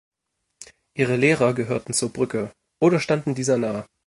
[0.97, 2.51] Ihre Lehrer gehörten zur „Brücke“
[2.81, 3.85] oder standen dieser nahe.